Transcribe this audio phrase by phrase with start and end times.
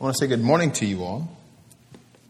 [0.00, 1.28] I want to say good morning to you all.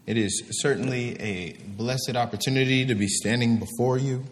[0.05, 4.25] It is certainly a blessed opportunity to be standing before you,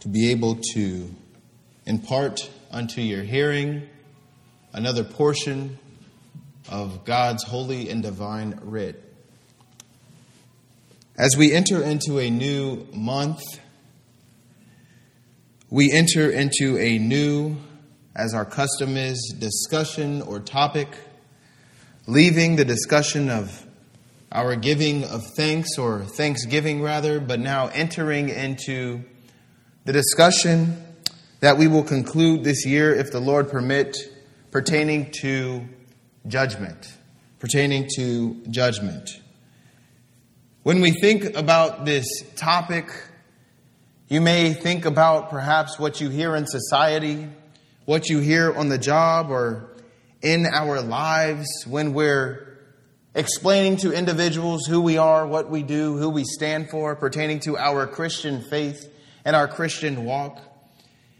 [0.00, 1.08] to be able to
[1.86, 3.88] impart unto your hearing
[4.74, 5.78] another portion
[6.68, 9.02] of God's holy and divine writ.
[11.16, 13.40] As we enter into a new month,
[15.70, 17.56] we enter into a new,
[18.14, 20.88] as our custom is, discussion or topic
[22.12, 23.66] leaving the discussion of
[24.30, 29.02] our giving of thanks or thanksgiving rather, but now entering into
[29.86, 30.76] the discussion
[31.40, 33.96] that we will conclude this year, if the Lord permit,
[34.50, 35.66] pertaining to
[36.28, 36.86] judgment.
[37.38, 39.18] Pertaining to judgment.
[40.64, 42.06] When we think about this
[42.36, 42.92] topic,
[44.08, 47.26] you may think about perhaps what you hear in society,
[47.86, 49.71] what you hear on the job, or
[50.22, 52.58] in our lives when we're
[53.14, 57.58] explaining to individuals who we are, what we do, who we stand for, pertaining to
[57.58, 58.88] our Christian faith
[59.24, 60.40] and our Christian walk.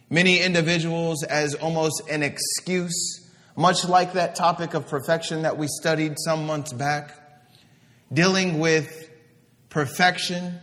[0.09, 6.14] Many individuals, as almost an excuse, much like that topic of perfection that we studied
[6.19, 7.19] some months back,
[8.12, 9.11] dealing with
[9.69, 10.61] perfection.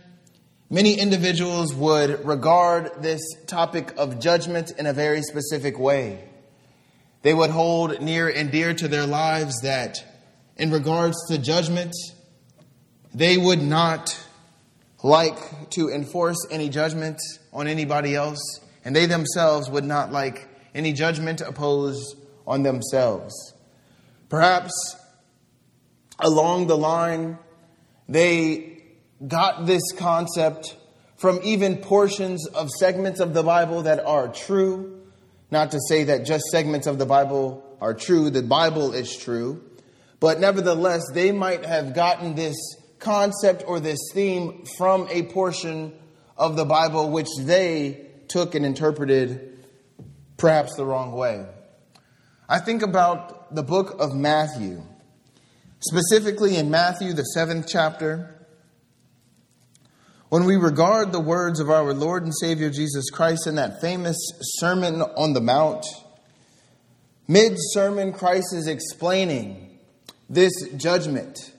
[0.70, 6.29] Many individuals would regard this topic of judgment in a very specific way.
[7.22, 10.02] They would hold near and dear to their lives that,
[10.56, 11.94] in regards to judgment,
[13.12, 14.18] they would not
[15.02, 17.20] like to enforce any judgment
[17.52, 23.34] on anybody else, and they themselves would not like any judgment opposed on themselves.
[24.28, 24.96] Perhaps
[26.18, 27.38] along the line,
[28.08, 28.82] they
[29.26, 30.76] got this concept
[31.16, 34.99] from even portions of segments of the Bible that are true
[35.50, 39.64] not to say that just segments of the Bible are true, the Bible is true,
[40.20, 42.56] but nevertheless, they might have gotten this
[42.98, 45.92] concept or this theme from a portion
[46.36, 49.64] of the Bible which they took and interpreted
[50.36, 51.44] perhaps the wrong way.
[52.48, 54.82] I think about the book of Matthew,
[55.80, 58.39] specifically in Matthew, the seventh chapter.
[60.30, 64.16] When we regard the words of our Lord and Savior Jesus Christ in that famous
[64.40, 65.84] Sermon on the Mount,
[67.26, 69.76] mid sermon, Christ is explaining
[70.28, 71.52] this judgment.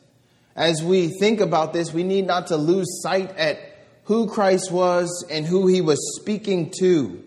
[0.55, 3.59] As we think about this, we need not to lose sight at
[4.05, 7.21] who Christ was and who he was speaking to.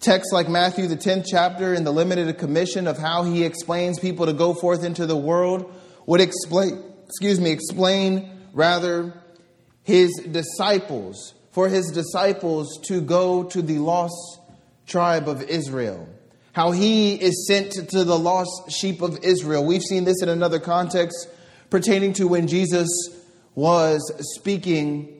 [0.00, 4.24] Texts like Matthew, the 10th chapter, and the limited commission of how he explains people
[4.24, 5.70] to go forth into the world
[6.06, 9.12] would explain, excuse me, explain rather
[9.82, 14.40] his disciples, for his disciples to go to the lost
[14.86, 16.08] tribe of Israel.
[16.52, 19.64] How he is sent to the lost sheep of Israel.
[19.64, 21.28] We've seen this in another context
[21.70, 22.88] pertaining to when Jesus
[23.54, 24.00] was
[24.36, 25.16] speaking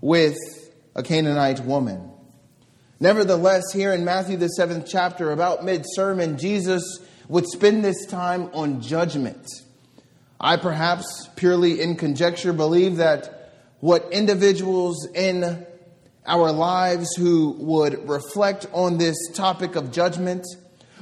[0.00, 0.36] with
[0.94, 2.10] a Canaanite woman.
[3.00, 6.82] Nevertheless, here in Matthew, the seventh chapter, about mid sermon, Jesus
[7.28, 9.46] would spend this time on judgment.
[10.40, 13.33] I perhaps, purely in conjecture, believe that
[13.84, 15.66] what individuals in
[16.24, 20.46] our lives who would reflect on this topic of judgment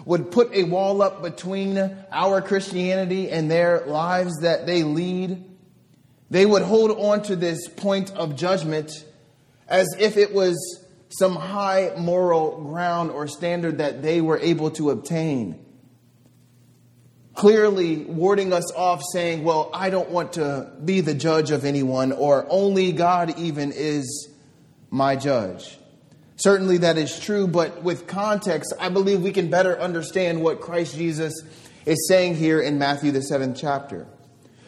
[0.05, 1.79] would put a wall up between
[2.11, 5.45] our Christianity and their lives that they lead.
[6.29, 9.05] They would hold on to this point of judgment
[9.69, 14.91] as if it was some high moral ground or standard that they were able to
[14.91, 15.62] obtain
[17.35, 22.13] clearly warding us off, saying, Well, I don't want to be the judge of anyone,
[22.13, 24.29] or only God even is
[24.91, 25.79] my judge.
[26.37, 30.97] Certainly that is true, but with context, I believe we can better understand what Christ
[30.97, 31.35] Jesus
[31.87, 34.07] is saying here in Matthew, the seventh chapter.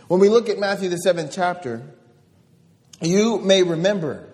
[0.08, 1.82] When we look at Matthew, the seventh chapter,
[3.00, 4.28] you may remember,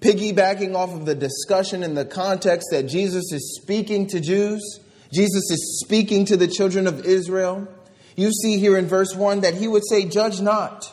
[0.00, 4.80] piggybacking off of the discussion in the context that Jesus is speaking to Jews
[5.12, 7.68] Jesus is speaking to the children of Israel.
[8.16, 10.92] You see here in verse 1 that he would say, Judge not,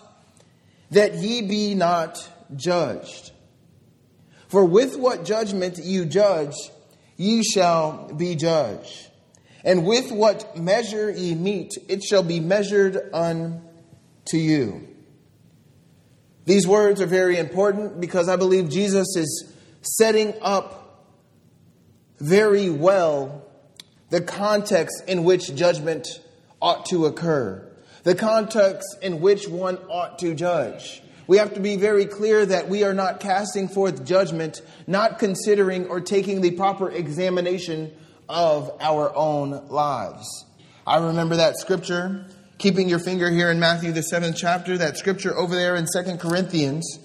[0.92, 3.32] that ye be not judged.
[4.48, 6.56] For with what judgment you judge,
[7.18, 9.10] ye shall be judged.
[9.64, 14.88] And with what measure ye meet, it shall be measured unto you.
[16.46, 19.52] These words are very important because I believe Jesus is
[19.82, 21.08] setting up
[22.20, 23.45] very well
[24.16, 26.08] the context in which judgment
[26.62, 27.62] ought to occur,
[28.04, 31.02] the context in which one ought to judge.
[31.28, 35.88] We have to be very clear that we are not casting forth judgment, not considering
[35.88, 37.92] or taking the proper examination
[38.30, 40.46] of our own lives.
[40.88, 42.26] I remember that scripture
[42.58, 46.22] keeping your finger here in Matthew, the seventh chapter, that scripture over there in Second
[46.22, 47.00] Corinthians.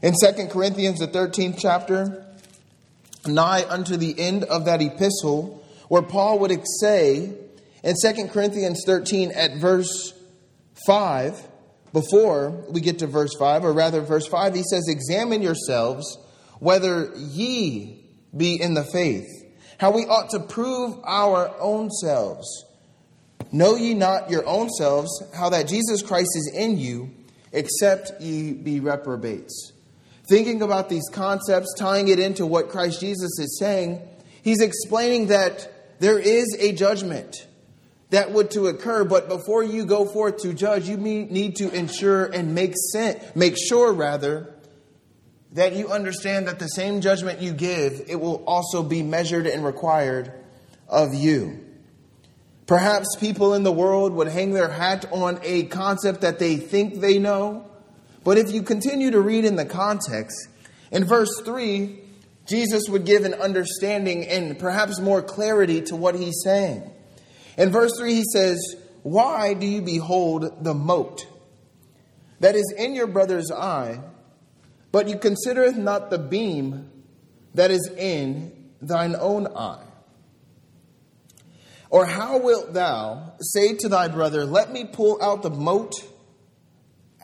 [0.00, 2.24] In Second Corinthians, the 13th chapter,
[3.26, 5.59] nigh unto the end of that epistle,
[5.90, 7.32] where Paul would say
[7.82, 10.14] in Second Corinthians 13 at verse
[10.86, 11.48] 5,
[11.92, 16.16] before we get to verse 5, or rather verse 5, he says, Examine yourselves
[16.60, 18.04] whether ye
[18.36, 19.26] be in the faith,
[19.78, 22.46] how we ought to prove our own selves.
[23.50, 27.10] Know ye not your own selves how that Jesus Christ is in you,
[27.50, 29.72] except ye be reprobates?
[30.28, 34.00] Thinking about these concepts, tying it into what Christ Jesus is saying,
[34.44, 37.46] he's explaining that there is a judgment
[38.08, 42.24] that would to occur, but before you go forth to judge, you need to ensure
[42.24, 44.52] and make sense, make sure rather
[45.52, 49.64] that you understand that the same judgment you give, it will also be measured and
[49.64, 50.32] required
[50.88, 51.64] of you.
[52.66, 57.00] Perhaps people in the world would hang their hat on a concept that they think
[57.00, 57.68] they know,
[58.24, 60.48] but if you continue to read in the context,
[60.90, 61.99] in verse 3,
[62.50, 66.90] Jesus would give an understanding and perhaps more clarity to what he's saying.
[67.56, 68.58] In verse 3, he says,
[69.04, 71.28] Why do you behold the mote
[72.40, 74.00] that is in your brother's eye,
[74.90, 76.90] but you considereth not the beam
[77.54, 79.84] that is in thine own eye?
[81.88, 85.94] Or how wilt thou say to thy brother, Let me pull out the mote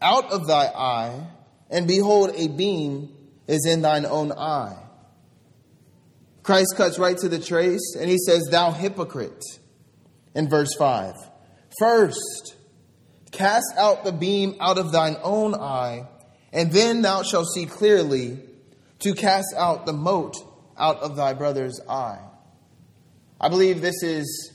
[0.01, 1.27] out of thy eye,
[1.69, 3.13] and behold, a beam
[3.49, 4.86] is in thine own eye?
[6.47, 9.45] Christ cuts right to the trace, and he says, Thou hypocrite,
[10.35, 11.13] in verse 5.
[11.79, 12.57] First,
[13.33, 16.07] cast out the beam out of thine own eye
[16.57, 18.39] and then thou shalt see clearly
[19.01, 20.37] to cast out the mote
[20.79, 22.21] out of thy brother's eye.
[23.39, 24.53] I believe this is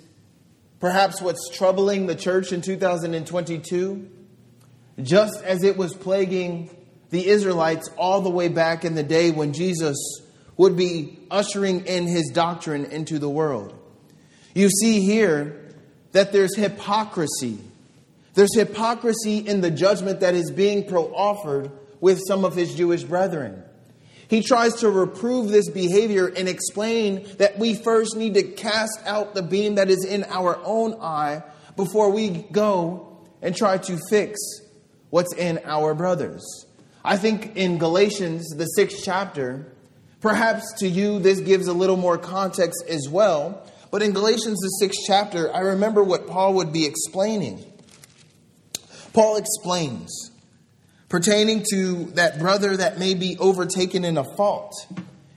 [0.79, 4.09] perhaps what's troubling the church in 2022,
[5.03, 6.75] just as it was plaguing
[7.11, 10.20] the Israelites all the way back in the day when Jesus
[10.61, 13.73] would be ushering in his doctrine into the world.
[14.53, 15.59] You see here
[16.11, 17.57] that there's hypocrisy.
[18.35, 23.03] There's hypocrisy in the judgment that is being pro offered with some of his Jewish
[23.03, 23.63] brethren.
[24.27, 29.33] He tries to reprove this behavior and explain that we first need to cast out
[29.33, 31.41] the beam that is in our own eye
[31.75, 34.39] before we go and try to fix
[35.09, 36.67] what's in our brothers.
[37.03, 39.65] I think in Galatians, the sixth chapter,
[40.21, 43.67] perhaps to you this gives a little more context as well.
[43.91, 47.65] But in Galatians, the sixth chapter, I remember what Paul would be explaining.
[49.13, 50.31] Paul explains
[51.09, 54.73] pertaining to that brother that may be overtaken in a fault.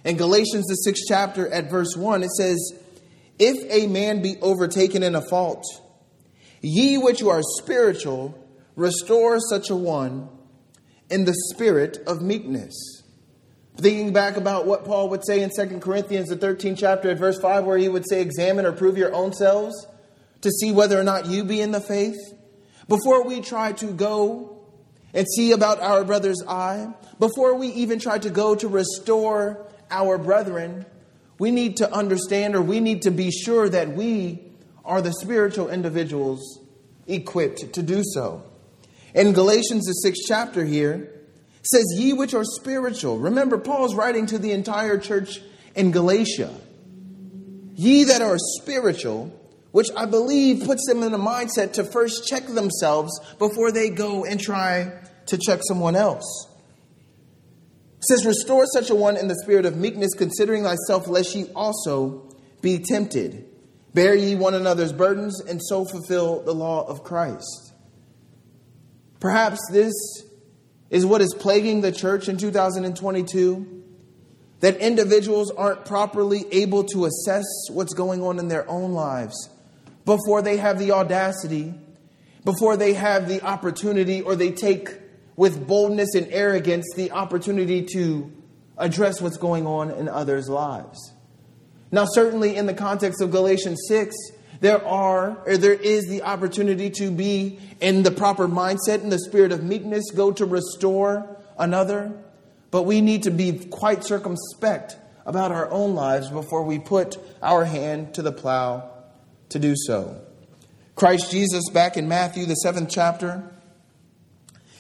[0.05, 2.73] In Galatians, the sixth chapter, at verse 1, it says,
[3.41, 5.65] If a man be overtaken in a fault,
[6.61, 8.39] ye which are spiritual,
[8.77, 10.29] restore such a one
[11.11, 13.03] in the spirit of meekness.
[13.77, 17.39] Thinking back about what Paul would say in 2 Corinthians, the 13th chapter, at verse
[17.41, 19.87] 5, where he would say, Examine or prove your own selves
[20.43, 22.17] to see whether or not you be in the faith.
[22.87, 24.61] Before we try to go
[25.13, 30.19] and see about our brother's eye, before we even try to go to restore our
[30.19, 30.87] brethren,
[31.39, 34.41] we need to understand or we need to be sure that we
[34.85, 36.61] are the spiritual individuals
[37.07, 38.43] equipped to do so.
[39.15, 41.14] In Galatians, the sixth chapter here,
[41.67, 43.19] says, Ye which are spiritual.
[43.19, 45.41] Remember, Paul's writing to the entire church
[45.75, 46.55] in Galatia.
[47.75, 49.33] Ye that are spiritual,
[49.73, 54.25] which I believe puts them in a mindset to first check themselves before they go
[54.25, 54.93] and try
[55.27, 56.49] to check someone else.
[57.99, 61.47] It says, Restore such a one in the spirit of meekness, considering thyself, lest ye
[61.57, 62.31] also
[62.61, 63.47] be tempted.
[63.95, 67.73] Bear ye one another's burdens, and so fulfill the law of Christ.
[69.21, 69.95] Perhaps this
[70.91, 73.83] is what is plaguing the church in 2022
[74.61, 79.51] that individuals aren't properly able to assess what's going on in their own lives
[80.05, 81.75] before they have the audacity,
[82.45, 84.89] before they have the opportunity, or they take
[85.37, 88.31] with boldness and arrogance the opportunity to
[88.79, 91.13] address what's going on in others' lives.
[91.91, 94.15] Now, certainly in the context of Galatians 6,
[94.65, 99.19] there are or there is the opportunity to be in the proper mindset in the
[99.19, 102.11] spirit of meekness, go to restore another.
[102.71, 107.67] But we need to be quite circumspect about our own lives before we put our
[107.67, 108.91] hand to the plow
[109.51, 110.19] to do so.
[110.95, 113.45] Christ Jesus, back in Matthew, the seventh chapter,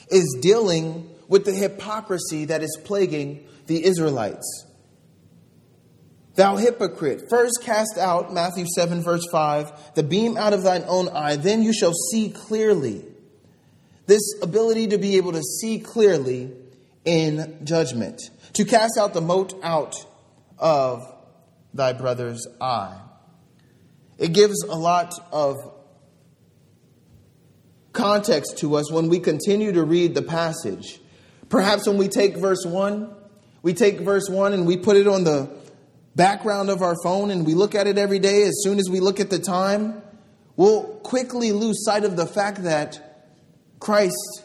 [0.08, 4.64] is dealing with the hypocrisy that is plaguing the Israelites.
[6.34, 11.08] Thou hypocrite, first cast out, Matthew 7, verse 5, the beam out of thine own
[11.08, 13.04] eye, then you shall see clearly.
[14.06, 16.50] This ability to be able to see clearly
[17.04, 18.20] in judgment,
[18.54, 19.94] to cast out the mote out
[20.58, 21.10] of
[21.72, 22.98] thy brother's eye.
[24.18, 25.72] It gives a lot of
[27.92, 31.00] context to us when we continue to read the passage.
[31.48, 33.14] Perhaps when we take verse 1,
[33.62, 35.63] we take verse 1 and we put it on the
[36.14, 39.00] background of our phone and we look at it every day as soon as we
[39.00, 40.02] look at the time,
[40.56, 43.32] we'll quickly lose sight of the fact that
[43.80, 44.42] Christ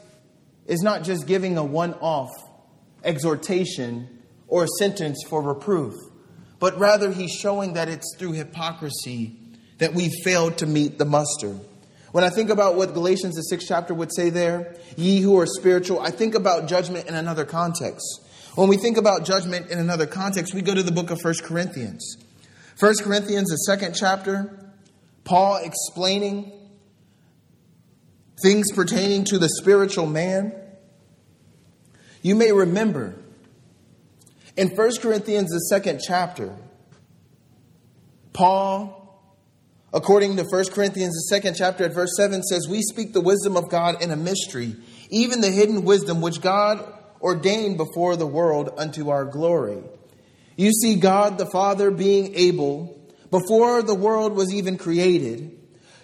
[0.65, 2.29] is not just giving a one off
[3.03, 5.93] exhortation or a sentence for reproof,
[6.59, 9.37] but rather he's showing that it's through hypocrisy
[9.77, 11.55] that we failed to meet the muster.
[12.11, 15.45] When I think about what Galatians, the sixth chapter, would say there, ye who are
[15.45, 18.25] spiritual, I think about judgment in another context.
[18.59, 21.33] When we think about judgment in another context, we go to the book of 1
[21.43, 22.17] Corinthians.
[22.77, 24.73] 1 Corinthians, the second chapter,
[25.23, 26.51] Paul explaining
[28.43, 30.53] things pertaining to the spiritual man.
[32.21, 33.15] You may remember
[34.57, 36.53] in 1 Corinthians, the second chapter,
[38.33, 38.97] Paul
[39.91, 43.57] According to 1 Corinthians, the second chapter at verse 7 says, We speak the wisdom
[43.57, 44.75] of God in a mystery,
[45.09, 49.83] even the hidden wisdom which God ordained before the world unto our glory.
[50.55, 52.99] You see, God the Father being able,
[53.31, 55.57] before the world was even created,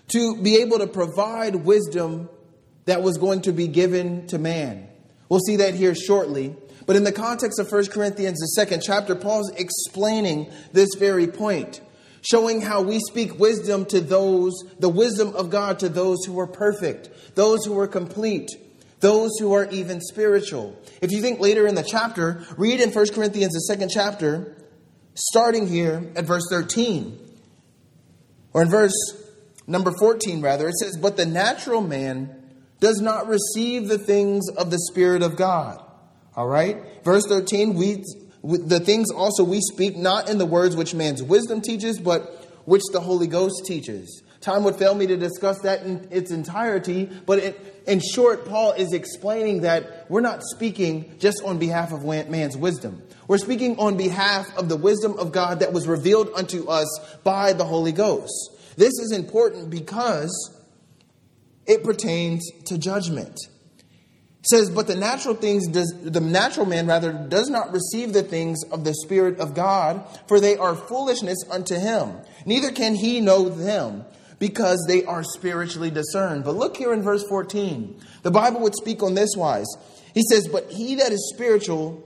[0.09, 2.29] to be able to provide wisdom
[2.85, 4.87] that was going to be given to man.
[5.29, 6.55] We'll see that here shortly.
[6.85, 11.81] But in the context of 1 Corinthians, the second chapter, Paul's explaining this very point
[12.21, 16.47] showing how we speak wisdom to those, the wisdom of God to those who are
[16.47, 18.49] perfect, those who are complete,
[18.99, 20.75] those who are even spiritual.
[21.01, 24.55] If you think later in the chapter, read in 1 Corinthians, the second chapter,
[25.13, 27.19] starting here at verse 13,
[28.53, 28.93] or in verse
[29.67, 32.43] number 14, rather, it says, But the natural man
[32.79, 35.81] does not receive the things of the Spirit of God.
[36.35, 37.03] All right?
[37.03, 38.03] Verse 13, we
[38.43, 42.83] the things also we speak not in the words which man's wisdom teaches, but which
[42.91, 44.21] the Holy Ghost teaches.
[44.45, 48.73] Time would fail me to discuss that in its entirety, but it, in short, Paul
[48.73, 53.01] is explaining that we're not speaking just on behalf of man's wisdom.
[53.27, 56.87] We're speaking on behalf of the wisdom of God that was revealed unto us
[57.23, 58.51] by the Holy Ghost.
[58.77, 60.55] This is important because
[61.65, 63.39] it pertains to judgment
[64.49, 68.63] says, But the natural things does the natural man rather does not receive the things
[68.71, 72.13] of the Spirit of God, for they are foolishness unto him.
[72.45, 74.05] Neither can he know them,
[74.39, 76.43] because they are spiritually discerned.
[76.43, 77.99] But look here in verse 14.
[78.23, 79.67] The Bible would speak on this wise.
[80.13, 82.01] He says, But he that is spiritual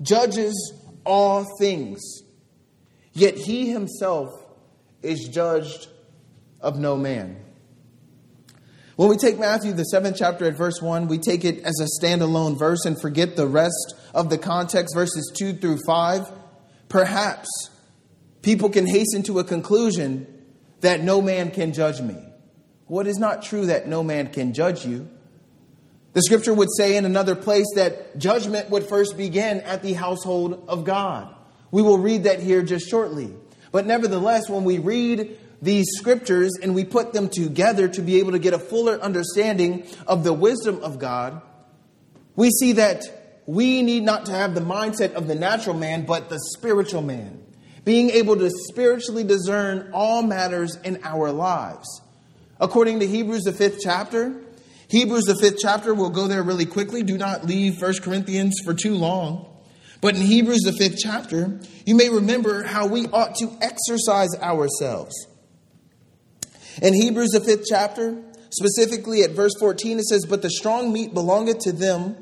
[0.00, 0.74] judges
[1.04, 2.00] all things,
[3.12, 4.28] yet he himself
[5.02, 5.88] is judged
[6.60, 7.36] of no man.
[8.96, 12.04] When we take Matthew, the seventh chapter at verse 1, we take it as a
[12.04, 16.30] standalone verse and forget the rest of the context, verses 2 through 5.
[16.88, 17.48] Perhaps
[18.42, 20.31] people can hasten to a conclusion
[20.82, 22.16] that no man can judge me.
[22.86, 25.08] What is not true that no man can judge you?
[26.12, 30.64] The scripture would say in another place that judgment would first begin at the household
[30.68, 31.34] of God.
[31.70, 33.32] We will read that here just shortly.
[33.70, 38.32] But nevertheless, when we read these scriptures and we put them together to be able
[38.32, 41.40] to get a fuller understanding of the wisdom of God,
[42.36, 46.28] we see that we need not to have the mindset of the natural man, but
[46.28, 47.41] the spiritual man.
[47.84, 52.00] Being able to spiritually discern all matters in our lives.
[52.60, 54.40] According to Hebrews, the fifth chapter,
[54.92, 57.02] Hebrews, the fifth chapter, we'll go there really quickly.
[57.02, 59.48] Do not leave First Corinthians for too long.
[60.02, 65.14] But in Hebrews, the fifth chapter, you may remember how we ought to exercise ourselves.
[66.82, 71.14] In Hebrews, the fifth chapter, specifically at verse 14, it says, But the strong meat
[71.14, 72.16] belongeth to them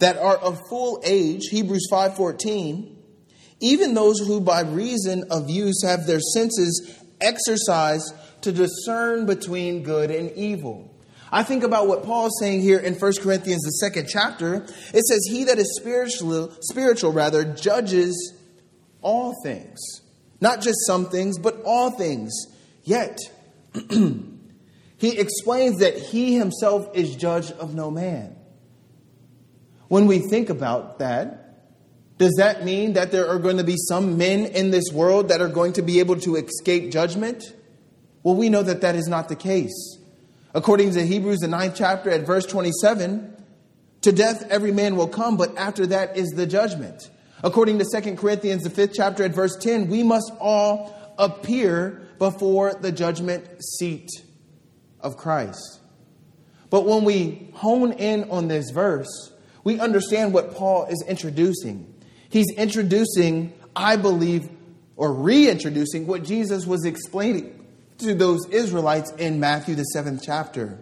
[0.00, 2.91] that are of full age, Hebrews 5.14,
[3.62, 10.10] even those who by reason of use have their senses exercised to discern between good
[10.10, 10.92] and evil.
[11.30, 14.56] I think about what Paul is saying here in 1 Corinthians, the second chapter.
[14.92, 18.34] It says, He that is spiritual, spiritual rather, judges
[19.00, 19.80] all things.
[20.40, 22.32] Not just some things, but all things.
[22.82, 23.18] Yet,
[24.98, 28.36] he explains that he himself is judge of no man.
[29.88, 31.41] When we think about that,
[32.22, 35.40] does that mean that there are going to be some men in this world that
[35.40, 37.42] are going to be able to escape judgment?
[38.22, 39.98] Well, we know that that is not the case.
[40.54, 43.44] According to Hebrews, the ninth chapter, at verse 27,
[44.02, 47.10] to death every man will come, but after that is the judgment.
[47.42, 52.72] According to 2 Corinthians, the fifth chapter at verse 10, we must all appear before
[52.74, 54.08] the judgment seat
[55.00, 55.80] of Christ.
[56.70, 59.32] But when we hone in on this verse,
[59.64, 61.91] we understand what Paul is introducing.
[62.32, 64.48] He's introducing, I believe,
[64.96, 67.62] or reintroducing what Jesus was explaining
[67.98, 70.78] to those Israelites in Matthew, the seventh chapter.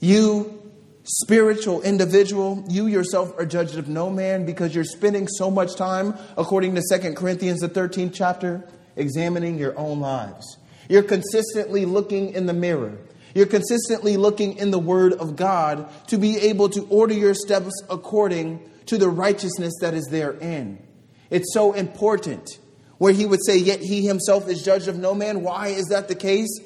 [0.00, 0.70] You,
[1.02, 6.14] spiritual individual, you yourself are judged of no man because you're spending so much time,
[6.36, 10.58] according to 2 Corinthians, the 13th chapter, examining your own lives.
[10.90, 12.98] You're consistently looking in the mirror.
[13.34, 17.72] You're consistently looking in the Word of God to be able to order your steps
[17.88, 20.82] according to the righteousness that is therein.
[21.30, 22.58] It's so important
[22.98, 25.42] where he would say, Yet he himself is judged of no man.
[25.42, 26.58] Why is that the case?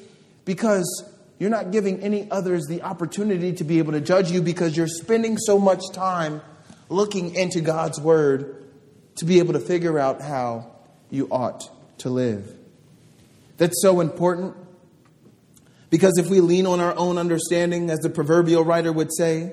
[0.45, 1.05] Because
[1.39, 4.87] you're not giving any others the opportunity to be able to judge you because you're
[4.87, 6.41] spending so much time
[6.89, 8.65] looking into God's word
[9.17, 10.71] to be able to figure out how
[11.11, 12.57] you ought to live.
[13.59, 14.57] That's so important
[15.91, 19.53] because if we lean on our own understanding, as the proverbial writer would say,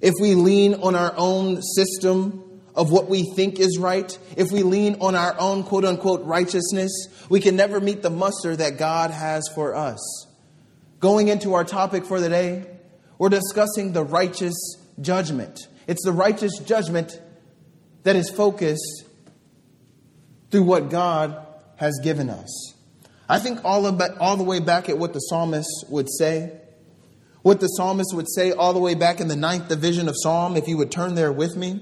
[0.00, 4.62] if we lean on our own system of what we think is right, if we
[4.62, 6.90] lean on our own quote unquote righteousness,
[7.28, 10.26] we can never meet the muster that God has for us.
[11.00, 12.66] Going into our topic for the day,
[13.18, 14.54] we're discussing the righteous
[15.00, 15.68] judgment.
[15.86, 17.20] It's the righteous judgment
[18.02, 19.04] that is focused
[20.50, 22.74] through what God has given us.
[23.28, 26.59] I think all, about, all the way back at what the psalmist would say,
[27.42, 30.56] what the psalmist would say all the way back in the ninth division of Psalm,
[30.56, 31.80] if you would turn there with me.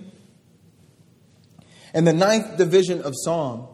[1.95, 3.67] In the ninth division of Psalm,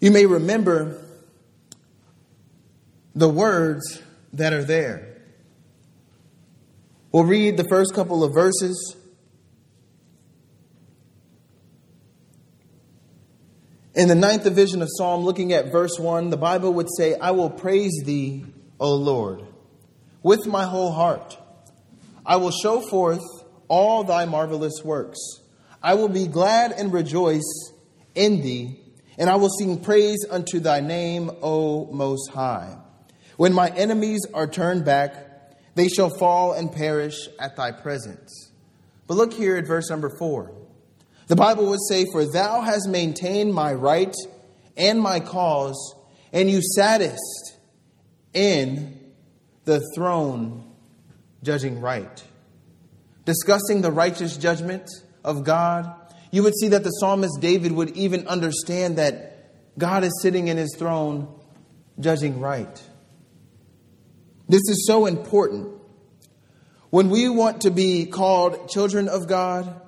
[0.00, 1.02] you may remember
[3.14, 5.06] the words that are there.
[7.12, 8.96] We'll read the first couple of verses.
[13.94, 17.32] In the ninth division of Psalm, looking at verse 1, the Bible would say, I
[17.32, 18.46] will praise thee,
[18.80, 19.44] O Lord,
[20.22, 21.36] with my whole heart.
[22.24, 23.20] I will show forth
[23.68, 25.18] all thy marvelous works.
[25.82, 27.72] I will be glad and rejoice
[28.14, 28.80] in thee,
[29.18, 32.76] and I will sing praise unto thy name, O Most High.
[33.36, 35.14] When my enemies are turned back,
[35.74, 38.50] they shall fall and perish at thy presence.
[39.06, 40.54] But look here at verse number four.
[41.26, 44.14] The Bible would say, For thou hast maintained my right
[44.76, 45.94] and my cause,
[46.32, 47.56] and you sattest
[48.32, 48.98] in
[49.64, 50.64] the throne
[51.42, 52.22] judging right.
[53.24, 54.88] Discussing the righteous judgment
[55.24, 55.94] of God,
[56.30, 60.56] you would see that the psalmist David would even understand that God is sitting in
[60.56, 61.28] his throne
[61.98, 62.82] judging right.
[64.48, 65.68] This is so important.
[66.90, 69.80] When we want to be called children of God,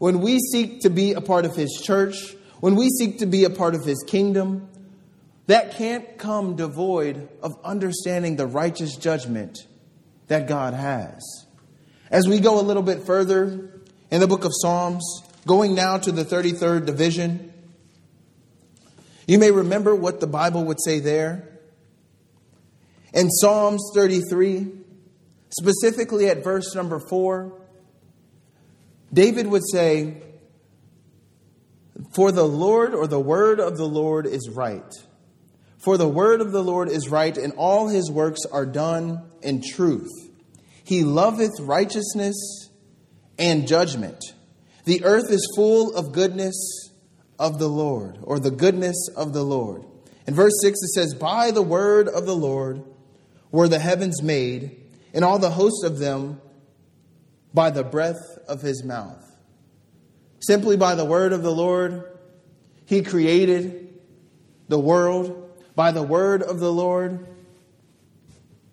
[0.00, 3.44] when we seek to be a part of His church, when we seek to be
[3.44, 4.68] a part of His kingdom,
[5.48, 9.58] that can't come devoid of understanding the righteous judgment
[10.28, 11.46] that God has.
[12.10, 13.80] As we go a little bit further
[14.10, 17.52] in the book of Psalms, going now to the 33rd division.
[19.26, 21.48] You may remember what the Bible would say there.
[23.14, 24.66] In Psalms 33,
[25.48, 27.58] specifically at verse number 4,
[29.14, 30.22] David would say,
[32.14, 34.92] For the Lord or the word of the Lord is right.
[35.78, 39.62] For the word of the Lord is right, and all his works are done in
[39.62, 40.10] truth.
[40.84, 42.70] He loveth righteousness
[43.38, 44.22] and judgment.
[44.84, 46.90] The earth is full of goodness
[47.38, 49.84] of the Lord, or the goodness of the Lord.
[50.26, 52.82] In verse 6, it says, By the word of the Lord
[53.50, 54.76] were the heavens made,
[55.14, 56.40] and all the hosts of them
[57.54, 59.24] by the breath of his mouth.
[60.40, 62.18] Simply by the word of the Lord,
[62.84, 64.00] he created
[64.68, 65.47] the world.
[65.78, 67.24] By the word of the Lord,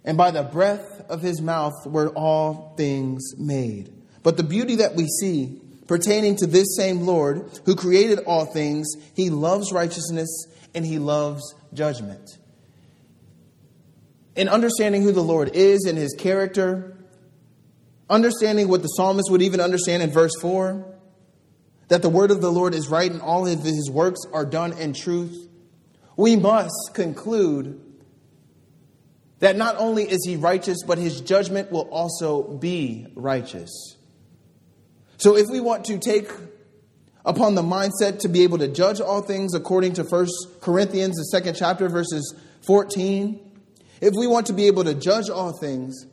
[0.03, 3.93] and by the breath of his mouth were all things made.
[4.23, 8.87] But the beauty that we see pertaining to this same Lord who created all things,
[9.13, 11.43] he loves righteousness and he loves
[11.75, 12.27] judgment.
[14.35, 16.97] In understanding who the Lord is and his character,
[18.09, 20.83] understanding what the psalmist would even understand in verse 4
[21.87, 24.73] that the word of the Lord is right and all of his works are done
[24.79, 25.51] in truth,
[26.17, 27.81] we must conclude
[29.39, 33.97] that not only is he righteous, but his judgment will also be righteous.
[35.17, 36.29] So if we want to take
[37.25, 40.27] upon the mindset to be able to judge all things according to 1
[40.61, 43.39] Corinthians, the second chapter, verses 14,
[44.01, 46.05] if we want to be able to judge all things,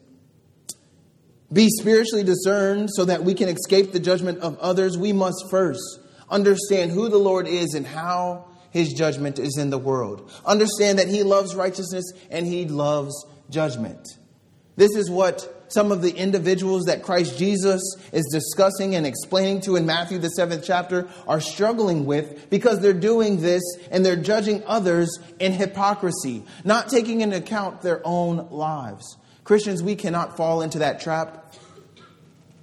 [1.52, 6.00] be spiritually discerned so that we can escape the judgment of others, we must first
[6.30, 10.30] understand who the Lord is and how his judgment is in the world.
[10.44, 14.08] Understand that he loves righteousness and he loves judgment.
[14.76, 17.82] This is what some of the individuals that Christ Jesus
[18.12, 22.92] is discussing and explaining to in Matthew, the seventh chapter, are struggling with because they're
[22.92, 29.16] doing this and they're judging others in hypocrisy, not taking into account their own lives.
[29.44, 31.54] Christians, we cannot fall into that trap.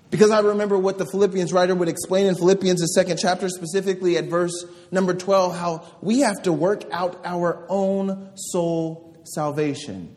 [0.10, 4.18] Because I remember what the Philippians writer would explain in Philippians, the second chapter, specifically
[4.18, 10.16] at verse number 12, how we have to work out our own soul salvation.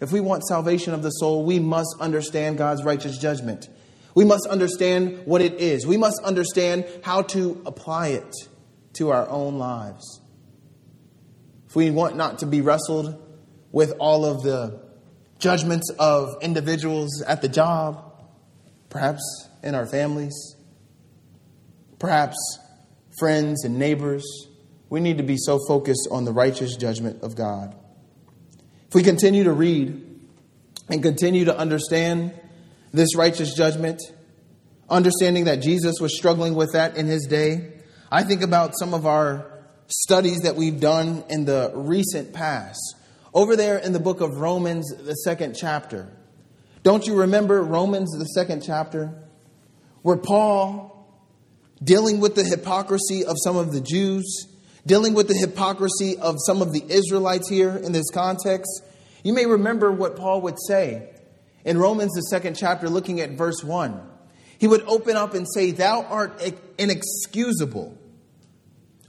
[0.00, 3.68] If we want salvation of the soul, we must understand God's righteous judgment.
[4.14, 5.86] We must understand what it is.
[5.86, 8.34] We must understand how to apply it
[8.94, 10.20] to our own lives.
[11.68, 13.16] If we want not to be wrestled
[13.72, 14.82] with all of the
[15.38, 18.09] judgments of individuals at the job,
[18.90, 20.56] perhaps in our families,
[21.98, 22.36] perhaps
[23.18, 24.24] friends and neighbors.
[24.88, 27.76] We need to be so focused on the righteous judgment of God.
[28.88, 30.04] If we continue to read
[30.88, 32.32] and continue to understand
[32.92, 34.00] this righteous judgment,
[34.88, 37.72] understanding that Jesus was struggling with that in his day,
[38.10, 39.46] I think about some of our
[39.86, 42.96] studies that we've done in the recent past.
[43.32, 46.08] Over there in the book of Romans, the second chapter,
[46.82, 49.12] don't you remember Romans, the second chapter,
[50.02, 51.06] where Paul,
[51.82, 54.46] dealing with the hypocrisy of some of the Jews,
[54.86, 58.82] dealing with the hypocrisy of some of the Israelites here in this context,
[59.22, 61.10] you may remember what Paul would say
[61.64, 64.00] in Romans, the second chapter, looking at verse 1.
[64.58, 66.42] He would open up and say, Thou art
[66.78, 67.96] inexcusable,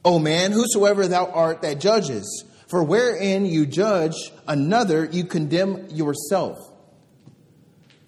[0.04, 2.46] O man, whosoever thou art that judges.
[2.68, 4.16] For wherein you judge
[4.48, 6.71] another, you condemn yourself.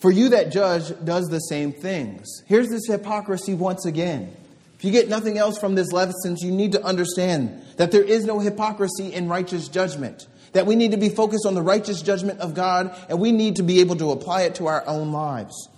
[0.03, 2.43] For you that judge does the same things.
[2.45, 4.35] Here's this hypocrisy once again.
[4.75, 8.25] If you get nothing else from this lesson, you need to understand that there is
[8.25, 10.27] no hypocrisy in righteous judgment.
[10.51, 13.55] That we need to be focused on the righteous judgment of God and we need
[13.55, 15.69] to be able to apply it to our own lives.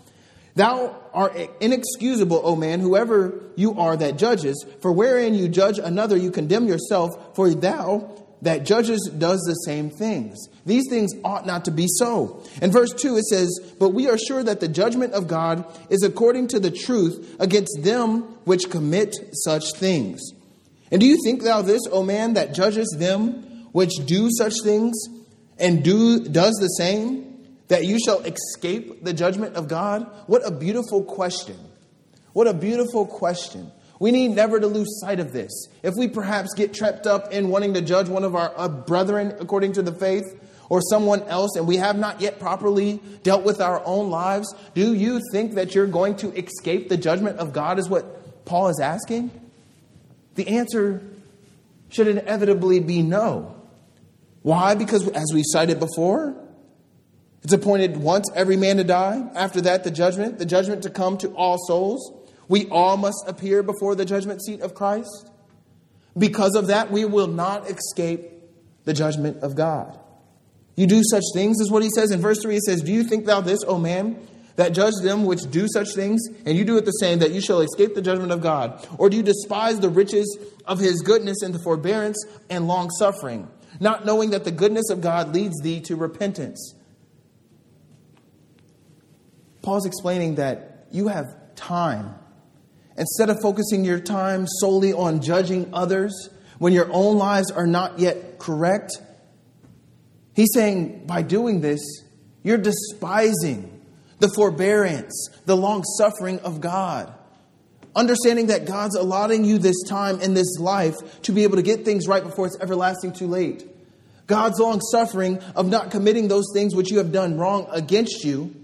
[0.56, 6.18] Thou art inexcusable, O man, whoever you are that judges, for wherein you judge another,
[6.18, 10.38] you condemn yourself, for thou that judges does the same things.
[10.66, 12.44] These things ought not to be so.
[12.62, 16.04] In verse 2 it says, "But we are sure that the judgment of God is
[16.04, 20.22] according to the truth against them which commit such things."
[20.92, 24.96] And do you think thou this, O man, that judges them which do such things
[25.58, 27.24] and do does the same,
[27.68, 30.06] that you shall escape the judgment of God?
[30.28, 31.56] What a beautiful question.
[32.34, 33.72] What a beautiful question.
[34.06, 35.68] We need never to lose sight of this.
[35.82, 39.34] If we perhaps get trapped up in wanting to judge one of our uh, brethren
[39.40, 40.26] according to the faith
[40.70, 44.94] or someone else and we have not yet properly dealt with our own lives, do
[44.94, 48.80] you think that you're going to escape the judgment of God, is what Paul is
[48.80, 49.32] asking?
[50.36, 51.02] The answer
[51.90, 53.56] should inevitably be no.
[54.44, 54.76] Why?
[54.76, 56.36] Because as we cited before,
[57.42, 59.28] it's appointed once every man to die.
[59.34, 62.22] After that, the judgment, the judgment to come to all souls.
[62.48, 65.30] We all must appear before the judgment seat of Christ.
[66.18, 68.32] Because of that, we will not escape
[68.86, 70.00] the judgment of God.
[70.76, 72.54] You do such things, is what he says in verse 3.
[72.56, 75.94] He says, Do you think thou this, O man, that judge them which do such
[75.94, 78.86] things, and you do it the same, that you shall escape the judgment of God?
[78.98, 83.50] Or do you despise the riches of his goodness and the forbearance and long suffering,
[83.80, 86.76] not knowing that the goodness of God leads thee to repentance?
[89.62, 92.16] Paul's explaining that you have time
[92.98, 96.30] Instead of focusing your time solely on judging others
[96.60, 98.94] when your own lives are not yet correct,
[100.34, 101.82] he's saying by doing this,
[102.44, 103.82] you're despising
[104.20, 107.14] the forbearance, the long suffering of God.
[107.96, 111.86] Understanding that God's allotting you this time in this life to be able to get
[111.86, 113.66] things right before it's everlasting too late.
[114.28, 118.56] God's long suffering of not committing those things which you have done wrong against you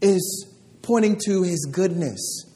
[0.00, 0.46] is
[0.82, 2.51] pointing to his goodness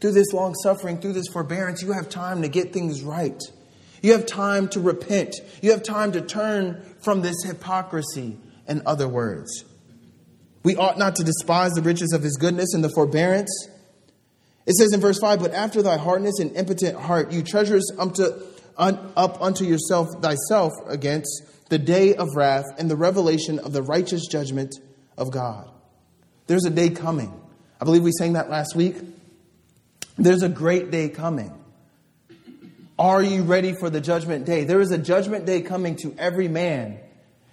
[0.00, 3.40] through this long suffering, through this forbearance, you have time to get things right.
[4.02, 5.36] You have time to repent.
[5.60, 9.64] You have time to turn from this hypocrisy, in other words.
[10.62, 13.68] We ought not to despise the riches of his goodness and the forbearance.
[14.66, 19.42] It says in verse 5 But after thy hardness and impotent heart, you treasures up
[19.42, 24.74] unto yourself thyself against the day of wrath and the revelation of the righteous judgment
[25.16, 25.70] of God.
[26.46, 27.32] There's a day coming.
[27.80, 28.96] I believe we sang that last week.
[30.20, 31.50] There's a great day coming.
[32.98, 34.64] Are you ready for the judgment day?
[34.64, 37.00] There is a judgment day coming to every man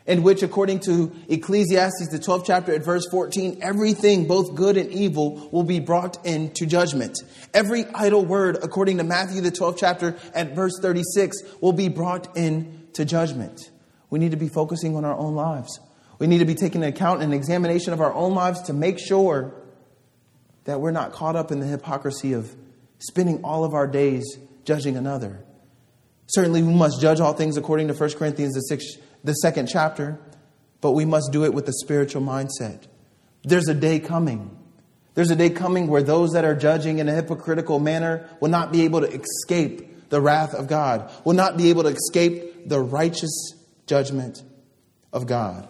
[0.06, 4.92] in which, according to Ecclesiastes, the 12th chapter at verse 14, everything, both good and
[4.92, 7.18] evil, will be brought into judgment.
[7.54, 12.36] Every idle word, according to Matthew, the 12th chapter at verse 36, will be brought
[12.36, 13.72] into judgment.
[14.10, 15.80] We need to be focusing on our own lives.
[16.20, 19.00] We need to be taking into account and examination of our own lives to make
[19.00, 19.57] sure
[20.68, 22.54] that we're not caught up in the hypocrisy of
[23.00, 25.42] spending all of our days judging another.
[26.28, 30.20] Certainly, we must judge all things according to 1 Corinthians, the sixth the second chapter,
[30.82, 32.84] but we must do it with a spiritual mindset.
[33.44, 34.58] There's a day coming.
[35.14, 38.74] There's a day coming where those that are judging in a hypocritical manner will not
[38.74, 42.82] be able to escape the wrath of God, will not be able to escape the
[42.82, 43.54] righteous
[43.88, 44.44] judgment
[45.14, 45.68] of God.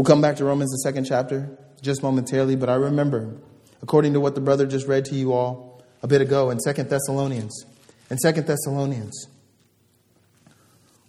[0.00, 3.36] We'll come back to Romans, the second chapter, just momentarily, but I remember,
[3.82, 6.88] according to what the brother just read to you all a bit ago in Second
[6.88, 7.66] Thessalonians,
[8.08, 9.28] in Second Thessalonians,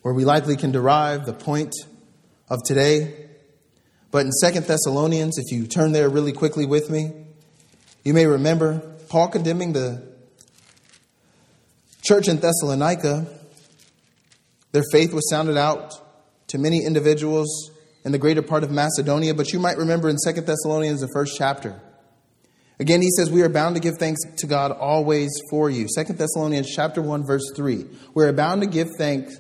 [0.02, 1.74] where we likely can derive the point
[2.50, 3.30] of today.
[4.12, 7.14] But in Second Thessalonians, if you turn there really quickly with me,
[8.04, 10.04] you may remember Paul condemning the
[12.02, 13.26] church in Thessalonica.
[14.74, 15.94] Their faith was sounded out
[16.48, 17.71] to many individuals
[18.04, 21.36] in the greater part of Macedonia, but you might remember in Second Thessalonians, the first
[21.38, 21.80] chapter.
[22.80, 25.88] Again, he says, We are bound to give thanks to God always for you.
[25.88, 27.86] Second Thessalonians chapter 1, verse 3.
[28.16, 29.38] We are bound to give thanks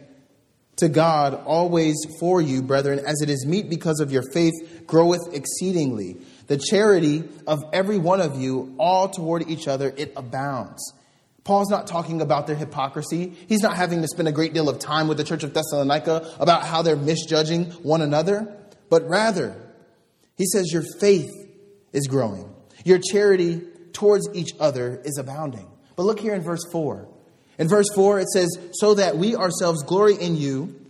[0.77, 4.53] to God always for you, brethren, as it is meet because of your faith
[4.85, 6.17] groweth exceedingly.
[6.47, 10.93] The charity of every one of you, all toward each other, it abounds.
[11.43, 13.33] Paul's not talking about their hypocrisy.
[13.47, 16.35] He's not having to spend a great deal of time with the church of Thessalonica
[16.39, 18.55] about how they're misjudging one another,
[18.89, 19.55] but rather,
[20.37, 21.31] he says, Your faith
[21.93, 22.53] is growing,
[22.85, 23.61] your charity
[23.93, 25.67] towards each other is abounding.
[25.95, 27.07] But look here in verse 4.
[27.57, 30.80] In verse 4, it says, So that we ourselves glory in you,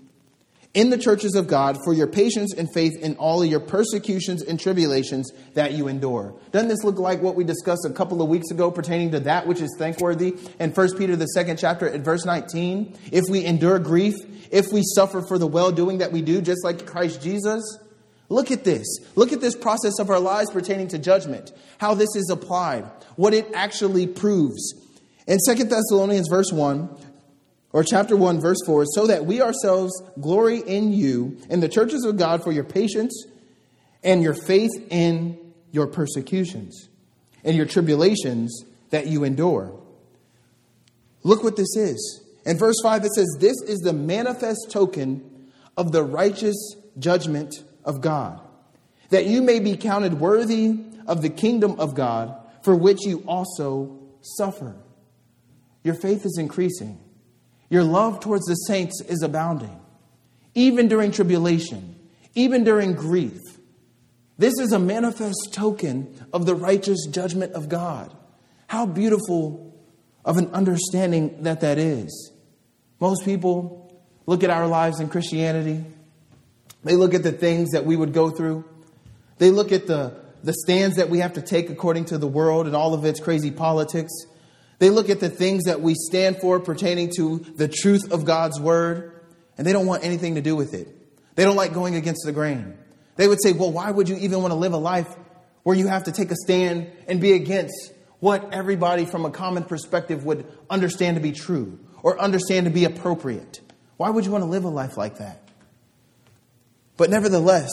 [0.73, 4.41] in the churches of God, for your patience and faith in all of your persecutions
[4.41, 6.33] and tribulations that you endure.
[6.51, 9.47] Doesn't this look like what we discussed a couple of weeks ago pertaining to that
[9.47, 12.97] which is thankworthy in 1 Peter, the second chapter, at verse 19?
[13.11, 14.15] If we endure grief,
[14.49, 17.61] if we suffer for the well doing that we do, just like Christ Jesus.
[18.29, 18.87] Look at this.
[19.15, 22.85] Look at this process of our lives pertaining to judgment, how this is applied,
[23.17, 24.73] what it actually proves.
[25.27, 26.89] In 2 Thessalonians verse 1,
[27.73, 32.03] or chapter 1, verse 4, so that we ourselves glory in you, in the churches
[32.03, 33.25] of God, for your patience
[34.03, 35.37] and your faith in
[35.71, 36.89] your persecutions
[37.43, 39.79] and your tribulations that you endure.
[41.23, 42.23] Look what this is.
[42.45, 48.01] In verse 5, it says, This is the manifest token of the righteous judgment of
[48.01, 48.41] God,
[49.09, 53.99] that you may be counted worthy of the kingdom of God, for which you also
[54.21, 54.75] suffer.
[55.83, 56.99] Your faith is increasing.
[57.71, 59.79] Your love towards the saints is abounding,
[60.53, 61.95] even during tribulation,
[62.35, 63.39] even during grief.
[64.37, 68.13] This is a manifest token of the righteous judgment of God.
[68.67, 69.73] How beautiful
[70.25, 72.33] of an understanding that that is.
[72.99, 75.81] Most people look at our lives in Christianity,
[76.83, 78.65] they look at the things that we would go through,
[79.37, 82.67] they look at the, the stands that we have to take according to the world
[82.67, 84.11] and all of its crazy politics.
[84.81, 88.59] They look at the things that we stand for pertaining to the truth of God's
[88.59, 89.21] word,
[89.55, 90.87] and they don't want anything to do with it.
[91.35, 92.75] They don't like going against the grain.
[93.15, 95.07] They would say, Well, why would you even want to live a life
[95.61, 99.65] where you have to take a stand and be against what everybody from a common
[99.65, 103.61] perspective would understand to be true or understand to be appropriate?
[103.97, 105.43] Why would you want to live a life like that?
[106.97, 107.69] But nevertheless,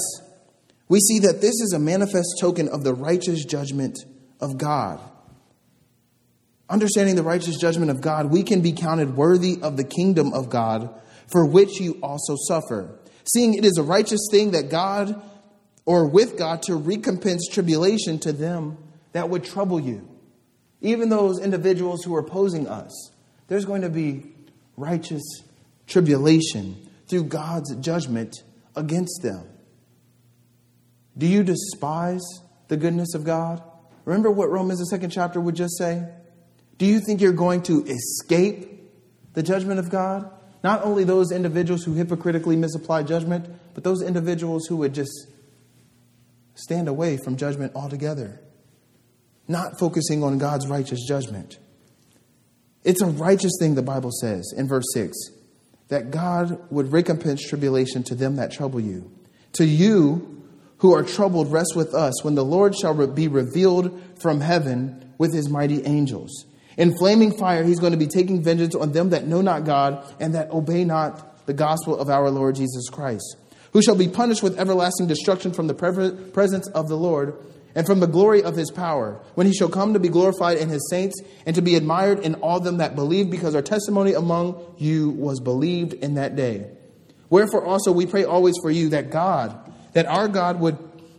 [0.90, 3.98] we see that this is a manifest token of the righteous judgment
[4.42, 5.00] of God.
[6.70, 10.50] Understanding the righteous judgment of God, we can be counted worthy of the kingdom of
[10.50, 10.90] God,
[11.26, 12.98] for which you also suffer.
[13.24, 15.20] Seeing it is a righteous thing that God,
[15.86, 18.76] or with God, to recompense tribulation to them
[19.12, 20.06] that would trouble you.
[20.80, 23.12] Even those individuals who are opposing us,
[23.48, 24.32] there's going to be
[24.76, 25.22] righteous
[25.86, 28.42] tribulation through God's judgment
[28.76, 29.48] against them.
[31.16, 32.22] Do you despise
[32.68, 33.62] the goodness of God?
[34.04, 36.06] Remember what Romans, the second chapter, would just say?
[36.78, 38.80] Do you think you're going to escape
[39.34, 40.30] the judgment of God?
[40.62, 45.28] Not only those individuals who hypocritically misapply judgment, but those individuals who would just
[46.54, 48.40] stand away from judgment altogether,
[49.46, 51.58] not focusing on God's righteous judgment.
[52.84, 55.16] It's a righteous thing, the Bible says in verse 6,
[55.88, 59.10] that God would recompense tribulation to them that trouble you.
[59.54, 60.44] To you
[60.78, 65.34] who are troubled, rest with us when the Lord shall be revealed from heaven with
[65.34, 66.44] his mighty angels
[66.78, 70.02] in flaming fire, he's going to be taking vengeance on them that know not God
[70.20, 73.36] and that obey not the gospel of our Lord Jesus Christ,
[73.72, 77.36] who shall be punished with everlasting destruction from the presence of the Lord
[77.74, 80.68] and from the glory of his power, when he shall come to be glorified in
[80.68, 84.74] his saints and to be admired in all them that believe, because our testimony among
[84.78, 86.70] you was believed in that day.
[87.28, 90.78] Wherefore also we pray always for you that God, that our God would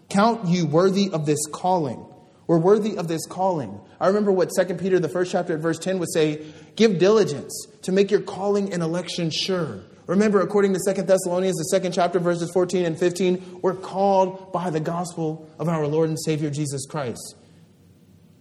[0.10, 2.06] count you worthy of this calling.
[2.49, 3.79] We're worthy of this calling.
[3.99, 6.43] I remember what 2 Peter, the first chapter at verse 10, would say
[6.75, 9.81] give diligence to make your calling and election sure.
[10.07, 14.71] Remember, according to 2 Thessalonians, the second chapter, verses 14 and 15, we're called by
[14.71, 17.35] the gospel of our Lord and Savior Jesus Christ.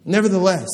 [0.07, 0.71] Nevertheless,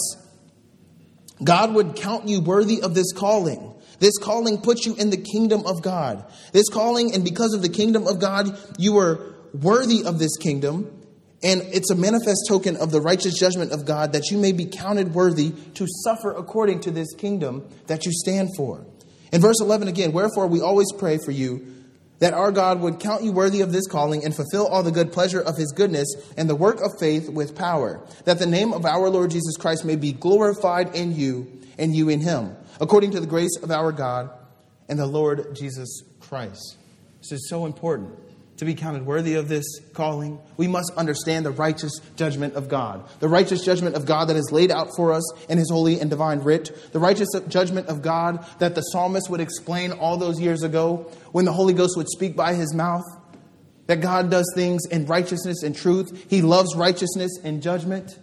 [1.42, 3.74] God would count you worthy of this calling.
[3.98, 6.24] This calling puts you in the kingdom of God.
[6.52, 10.93] This calling, and because of the kingdom of God, you are worthy of this kingdom.
[11.44, 14.64] And it's a manifest token of the righteous judgment of God that you may be
[14.64, 18.86] counted worthy to suffer according to this kingdom that you stand for.
[19.30, 21.66] In verse 11 again, wherefore we always pray for you
[22.20, 25.12] that our God would count you worthy of this calling and fulfill all the good
[25.12, 28.86] pleasure of his goodness and the work of faith with power, that the name of
[28.86, 33.20] our Lord Jesus Christ may be glorified in you and you in him, according to
[33.20, 34.30] the grace of our God
[34.88, 36.78] and the Lord Jesus Christ.
[37.18, 38.18] This is so important
[38.58, 43.08] to be counted worthy of this calling, we must understand the righteous judgment of God.
[43.20, 46.08] The righteous judgment of God that is laid out for us in His holy and
[46.08, 46.92] divine writ.
[46.92, 51.44] The righteous judgment of God that the psalmist would explain all those years ago when
[51.44, 53.04] the Holy Ghost would speak by His mouth.
[53.86, 56.26] That God does things in righteousness and truth.
[56.30, 58.18] He loves righteousness and judgment.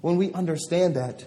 [0.00, 1.24] When we understand that,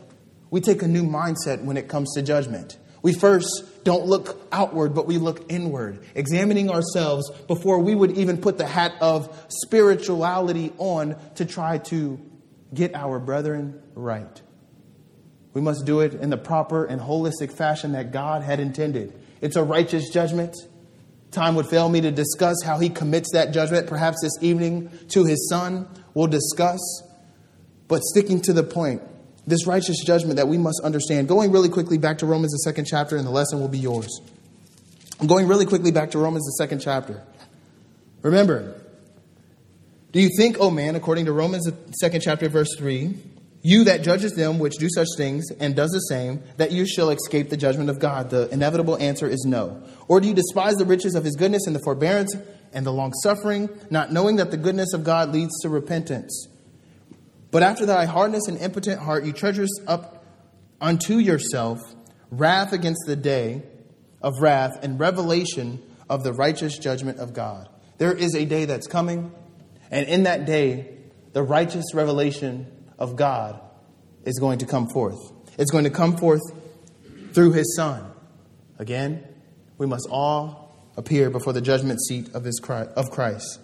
[0.50, 2.78] we take a new mindset when it comes to judgment.
[3.02, 8.38] We first don't look outward, but we look inward, examining ourselves before we would even
[8.38, 12.20] put the hat of spirituality on to try to
[12.74, 14.42] get our brethren right.
[15.54, 19.18] We must do it in the proper and holistic fashion that God had intended.
[19.40, 20.54] It's a righteous judgment.
[21.32, 23.88] Time would fail me to discuss how he commits that judgment.
[23.88, 26.82] Perhaps this evening to his son, we'll discuss.
[27.88, 29.02] But sticking to the point,
[29.48, 31.28] this righteous judgment that we must understand.
[31.28, 34.22] Going really quickly back to Romans, the second chapter, and the lesson will be yours.
[35.20, 37.24] I'm going really quickly back to Romans, the second chapter.
[38.22, 38.80] Remember,
[40.12, 43.16] do you think, oh man, according to Romans, the second chapter, verse 3,
[43.64, 47.10] you that judges them which do such things and does the same, that you shall
[47.10, 48.30] escape the judgment of God?
[48.30, 49.82] The inevitable answer is no.
[50.08, 52.36] Or do you despise the riches of his goodness and the forbearance
[52.74, 56.48] and the long suffering, not knowing that the goodness of God leads to repentance?
[57.52, 60.26] But after thy hardness and impotent heart, you treasures up
[60.82, 61.80] unto yourself
[62.30, 63.64] wrath against the day
[64.22, 67.70] of wrath and revelation of the righteous judgment of God.
[67.98, 69.32] There is a day that's coming,
[69.90, 70.98] and in that day,
[71.34, 72.68] the righteous revelation
[73.00, 73.60] of God
[74.24, 75.20] is going to come forth.
[75.58, 76.42] It's going to come forth
[77.34, 78.12] through his Son.
[78.80, 79.26] Again,
[79.78, 83.60] we must all appear before the judgment seat of, his, of Christ.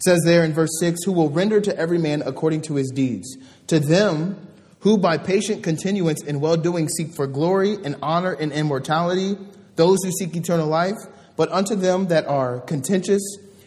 [0.00, 2.90] It says there in verse 6 who will render to every man according to his
[2.90, 3.36] deeds.
[3.66, 8.50] To them who by patient continuance in well doing seek for glory and honor and
[8.50, 9.36] immortality,
[9.76, 10.96] those who seek eternal life,
[11.36, 13.20] but unto them that are contentious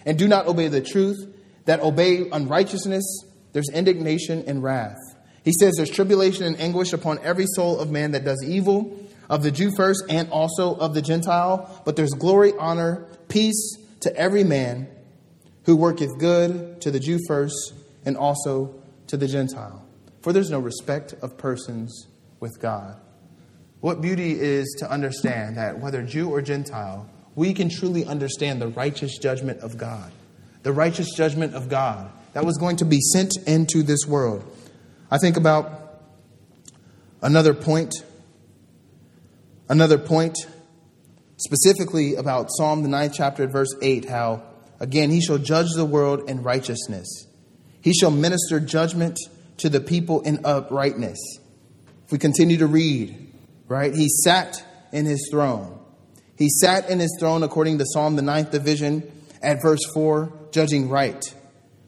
[0.08, 1.24] and do not obey the truth,
[1.66, 3.06] that obey unrighteousness,
[3.52, 4.98] there's indignation and wrath.
[5.46, 8.98] He says there's tribulation and anguish upon every soul of man that does evil,
[9.30, 14.16] of the Jew first and also of the Gentile, but there's glory, honor, peace to
[14.18, 14.88] every man
[15.66, 17.74] who worketh good to the Jew first
[18.06, 18.76] and also
[19.08, 19.86] to the Gentile.
[20.22, 22.08] For there's no respect of persons
[22.40, 23.00] with God.
[23.80, 28.70] What beauty is to understand that whether Jew or Gentile, we can truly understand the
[28.70, 30.12] righteous judgment of God.
[30.64, 34.44] The righteous judgment of God that was going to be sent into this world.
[35.12, 36.02] I think about
[37.22, 37.94] another point,
[39.68, 40.38] another point
[41.38, 44.44] specifically about Psalm, the ninth chapter, verse 8, how
[44.80, 47.28] Again, he shall judge the world in righteousness.
[47.82, 49.18] He shall minister judgment
[49.58, 51.20] to the people in uprightness.
[52.06, 53.34] If we continue to read,
[53.68, 55.80] right, he sat in his throne.
[56.38, 59.10] He sat in his throne according to Psalm, the ninth division,
[59.42, 61.24] at verse 4, judging right.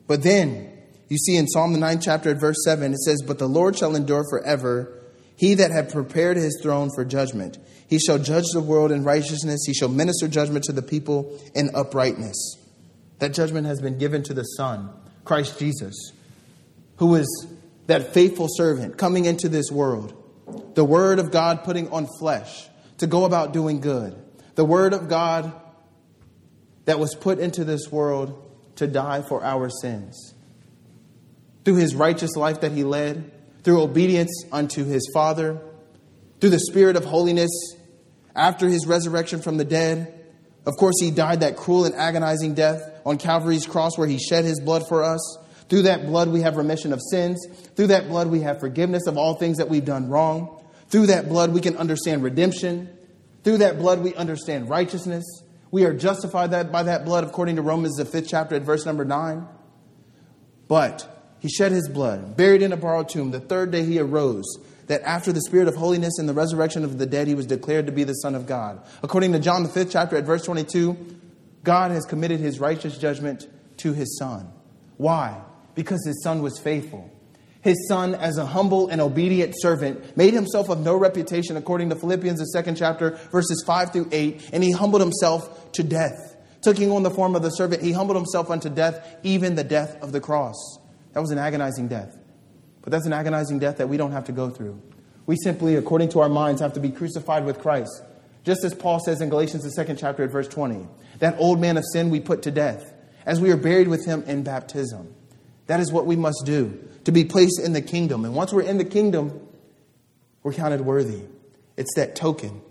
[0.07, 0.71] But then,
[1.09, 3.77] you see in Psalm, the ninth chapter, at verse 7, it says, But the Lord
[3.77, 4.91] shall endure forever.
[5.35, 7.57] He that hath prepared his throne for judgment.
[7.87, 9.63] He shall judge the world in righteousness.
[9.65, 12.57] He shall minister judgment to the people in uprightness.
[13.19, 14.89] That judgment has been given to the Son,
[15.23, 16.11] Christ Jesus,
[16.97, 17.47] who is
[17.87, 20.13] that faithful servant coming into this world.
[20.75, 24.15] The Word of God putting on flesh to go about doing good.
[24.55, 25.53] The Word of God
[26.85, 28.41] that was put into this world
[28.75, 30.33] to die for our sins.
[31.63, 33.31] Through his righteous life that he led,
[33.63, 35.59] through obedience unto his Father,
[36.39, 37.49] through the Spirit of holiness,
[38.35, 40.13] after his resurrection from the dead,
[40.65, 44.45] Of course, he died that cruel and agonizing death on Calvary's cross where he shed
[44.45, 45.37] his blood for us.
[45.69, 47.45] Through that blood, we have remission of sins.
[47.75, 50.63] Through that blood, we have forgiveness of all things that we've done wrong.
[50.89, 52.89] Through that blood, we can understand redemption.
[53.43, 55.23] Through that blood, we understand righteousness.
[55.71, 58.85] We are justified that by that blood, according to Romans, the fifth chapter, at verse
[58.85, 59.47] number nine.
[60.67, 63.31] But he shed his blood, buried in a borrowed tomb.
[63.31, 64.45] The third day he arose,
[64.87, 67.85] that after the spirit of holiness and the resurrection of the dead, he was declared
[67.87, 68.85] to be the Son of God.
[69.01, 70.95] According to John, the fifth chapter, at verse 22,
[71.63, 74.51] God has committed his righteous judgment to his Son.
[74.97, 75.41] Why?
[75.73, 77.11] Because his Son was faithful.
[77.65, 81.95] His son, as a humble and obedient servant, made himself of no reputation, according to
[81.95, 86.37] Philippians, the second chapter, verses 5 through 8, and he humbled himself to death.
[86.61, 89.97] Taking on the form of the servant, he humbled himself unto death, even the death
[90.03, 90.77] of the cross.
[91.13, 92.15] That was an agonizing death.
[92.85, 94.79] But that's an agonizing death that we don't have to go through.
[95.25, 98.03] We simply, according to our minds, have to be crucified with Christ.
[98.43, 101.77] Just as Paul says in Galatians, the second chapter, at verse 20, that old man
[101.77, 102.93] of sin we put to death,
[103.25, 105.13] as we are buried with him in baptism.
[105.65, 108.23] That is what we must do to be placed in the kingdom.
[108.23, 109.47] And once we're in the kingdom,
[110.43, 111.23] we're counted worthy.
[111.75, 112.61] It's that token.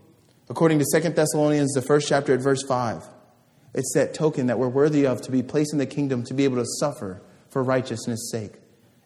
[0.49, 3.03] According to Second Thessalonians, the first chapter at verse 5,
[3.75, 6.45] it's that token that we're worthy of to be placed in the kingdom, to be
[6.45, 8.53] able to suffer for righteousness' sake.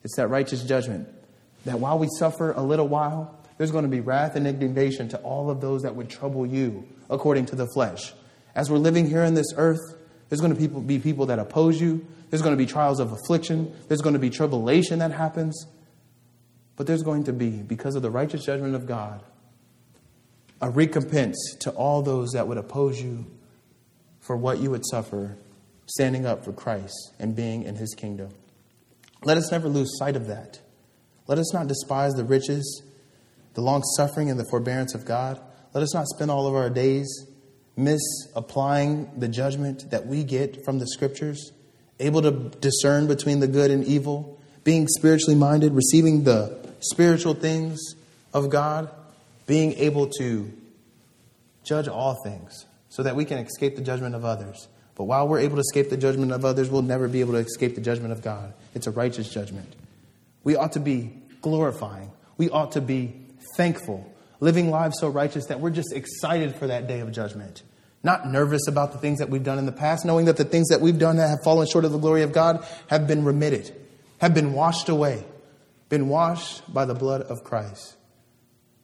[0.08, 1.06] It's that righteous judgment
[1.66, 5.18] that while we suffer a little while, there's going to be wrath and indignation to
[5.18, 8.14] all of those that would trouble you according to the flesh.
[8.54, 9.98] As we're living here on this earth,
[10.30, 12.06] there's going to be people that oppose you.
[12.30, 13.70] There's going to be trials of affliction.
[13.88, 15.66] There's going to be tribulation that happens.
[16.76, 19.22] But there's going to be, because of the righteous judgment of God,
[20.62, 23.26] a recompense to all those that would oppose you
[24.20, 25.36] for what you would suffer
[25.84, 28.30] standing up for Christ and being in his kingdom.
[29.24, 30.60] Let us never lose sight of that.
[31.26, 32.82] Let us not despise the riches,
[33.54, 35.40] the long suffering, and the forbearance of God.
[35.74, 37.26] Let us not spend all of our days
[37.76, 41.52] misapplying the judgment that we get from the scriptures
[42.00, 47.80] able to discern between the good and evil, being spiritually minded, receiving the spiritual things
[48.32, 48.90] of God,
[49.46, 50.52] being able to
[51.64, 54.68] judge all things so that we can escape the judgment of others.
[54.98, 57.38] But while we're able to escape the judgment of others, we'll never be able to
[57.38, 58.52] escape the judgment of God.
[58.74, 59.74] It's a righteous judgment.
[60.42, 63.14] We ought to be glorifying, we ought to be
[63.56, 67.62] thankful, living lives so righteous that we're just excited for that day of judgment.
[68.02, 70.68] Not nervous about the things that we've done in the past, knowing that the things
[70.68, 73.72] that we've done that have fallen short of the glory of God have been remitted,
[74.20, 75.24] have been washed away,
[75.88, 77.94] been washed by the blood of Christ.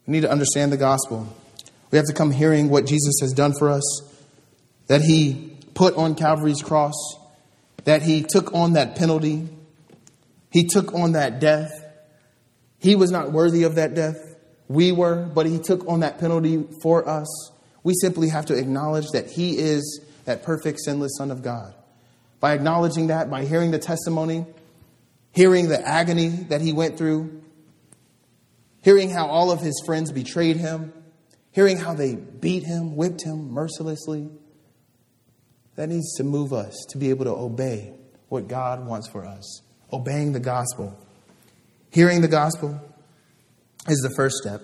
[0.07, 1.27] We need to understand the gospel.
[1.91, 3.83] We have to come hearing what Jesus has done for us,
[4.87, 6.95] that he put on Calvary's cross,
[7.83, 9.47] that he took on that penalty,
[10.49, 11.69] he took on that death.
[12.79, 14.17] He was not worthy of that death.
[14.67, 17.51] We were, but he took on that penalty for us.
[17.85, 21.75] We simply have to acknowledge that He is that perfect, sinless Son of God.
[22.39, 24.47] By acknowledging that, by hearing the testimony,
[25.33, 27.43] hearing the agony that He went through,
[28.81, 30.93] hearing how all of His friends betrayed Him,
[31.51, 34.31] hearing how they beat Him, whipped Him mercilessly,
[35.75, 37.93] that needs to move us to be able to obey
[38.29, 39.61] what God wants for us.
[39.91, 40.97] Obeying the gospel.
[41.91, 42.79] Hearing the gospel
[43.87, 44.61] is the first step.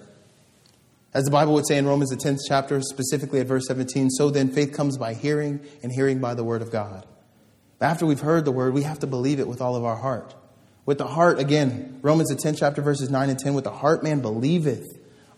[1.14, 4.30] As the Bible would say in Romans, the 10th chapter, specifically at verse 17, so
[4.30, 7.05] then faith comes by hearing, and hearing by the word of God.
[7.82, 10.34] After we've heard the word, we have to believe it with all of our heart.
[10.86, 14.03] With the heart, again, Romans, the 10th chapter, verses 9 and 10, with the heart
[14.03, 14.86] man believeth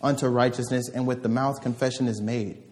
[0.00, 2.62] unto righteousness, and with the mouth confession is made.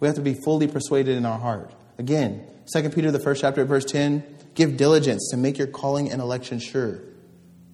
[0.00, 1.72] We have to be fully persuaded in our heart.
[1.98, 4.24] Again, 2 Peter, the first chapter, verse 10,
[4.54, 7.00] give diligence to make your calling and election sure.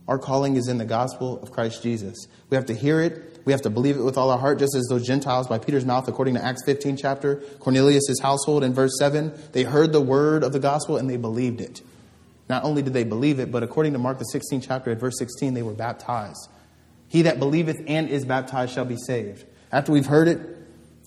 [0.08, 2.26] Our calling is in the gospel of Christ Jesus.
[2.48, 4.74] We have to hear it, we have to believe it with all our heart, just
[4.74, 8.98] as those Gentiles by Peter's mouth, according to Acts 15 chapter, Cornelius' household in verse
[8.98, 11.80] 7, they heard the word of the gospel and they believed it.
[12.48, 15.16] Not only did they believe it, but according to Mark the 16th chapter at verse
[15.18, 16.48] 16, they were baptized.
[17.06, 19.44] He that believeth and is baptized shall be saved.
[19.70, 20.40] After we've heard it,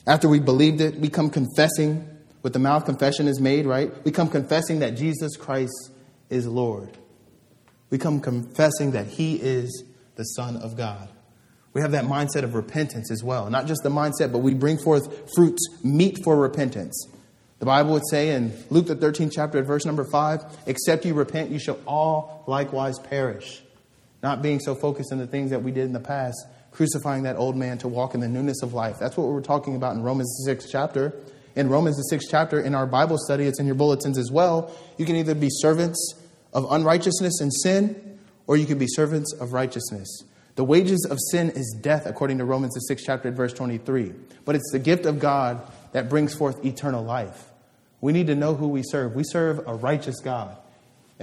[0.07, 2.07] after we've believed it, we come confessing.
[2.43, 3.91] With the mouth, confession is made, right?
[4.05, 5.91] We come confessing that Jesus Christ
[6.29, 6.97] is Lord.
[7.89, 9.83] We come confessing that He is
[10.15, 11.09] the Son of God.
[11.73, 13.49] We have that mindset of repentance as well.
[13.49, 17.07] Not just the mindset, but we bring forth fruits, meet for repentance.
[17.59, 21.13] The Bible would say in Luke, the 13th chapter, at verse number 5, except you
[21.13, 23.63] repent, you shall all likewise perish.
[24.21, 27.37] Not being so focused on the things that we did in the past, crucifying that
[27.37, 28.99] old man to walk in the newness of life.
[28.99, 31.13] That's what we're talking about in Romans, 6 chapter.
[31.55, 34.75] In Romans, the 6th chapter, in our Bible study, it's in your bulletins as well.
[34.97, 36.15] You can either be servants
[36.53, 40.23] of unrighteousness and sin, or you can be servants of righteousness.
[40.55, 44.13] The wages of sin is death, according to Romans, the sixth chapter, verse 23.
[44.45, 45.61] But it's the gift of God
[45.93, 47.49] that brings forth eternal life.
[48.01, 49.15] We need to know who we serve.
[49.15, 50.57] We serve a righteous God.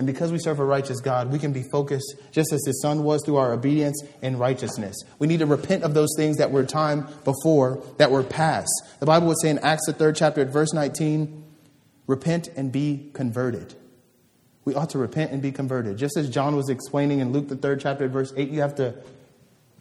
[0.00, 3.04] And because we serve a righteous God, we can be focused just as his son
[3.04, 4.96] was through our obedience and righteousness.
[5.18, 8.70] We need to repent of those things that were time before, that were past.
[8.98, 11.44] The Bible would say in Acts, the third chapter, at verse 19,
[12.06, 13.74] repent and be converted.
[14.64, 15.98] We ought to repent and be converted.
[15.98, 18.76] Just as John was explaining in Luke, the third chapter, at verse 8, you have
[18.76, 18.94] to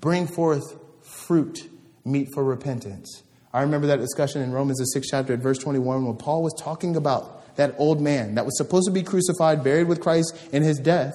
[0.02, 0.66] bring forth
[1.02, 1.62] fruit,
[2.04, 3.24] meet for repentance.
[3.54, 6.54] I remember that discussion in Romans, the sixth chapter, at verse 21, when Paul was
[6.60, 10.64] talking about that old man that was supposed to be crucified, buried with Christ in
[10.64, 11.14] his death,